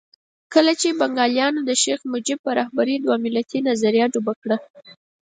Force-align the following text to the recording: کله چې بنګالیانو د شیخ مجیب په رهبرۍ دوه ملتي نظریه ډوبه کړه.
کله 0.53 0.71
چې 0.81 0.97
بنګالیانو 0.99 1.61
د 1.65 1.71
شیخ 1.83 1.99
مجیب 2.13 2.39
په 2.45 2.51
رهبرۍ 2.59 2.95
دوه 2.99 3.15
ملتي 3.25 3.59
نظریه 3.69 4.05
ډوبه 4.13 4.33
کړه. 4.41 4.57